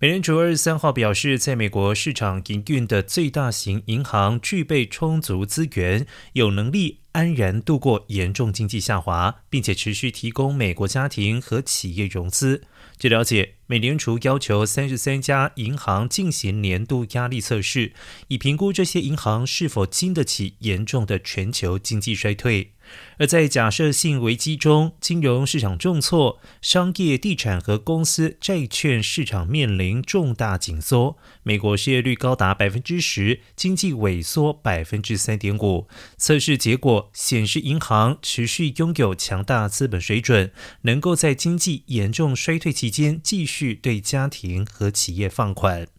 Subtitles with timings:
[0.00, 12.62] 美联储二十三号表示，在美国市场营运的最大型银行具备充足资源，有能力安然度过严重经济下滑，并且持续提供美国家庭和企业融资。
[12.96, 17.92] 据了解，美联储要求三十三家银行进行年度压力测试，
[18.28, 22.70] 以评估这些银行是否经得起严重的全球经济衰退。
[23.18, 31.16] 而在假设性危机中，金融市场重挫，商业地产和公司债券市场面临重大紧缩。
[31.42, 35.88] 美国失业率高达百分之十，经济萎缩百分之三点五。
[36.16, 40.52] 测试结果显示，银行持续拥有强大资本水准，
[40.82, 45.97] 能够在经济严重衰退期间继续对家庭和企业放款。